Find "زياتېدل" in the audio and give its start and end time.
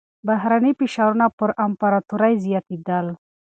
2.45-3.07